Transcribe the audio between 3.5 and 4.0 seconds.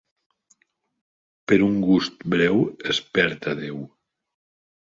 a Déu.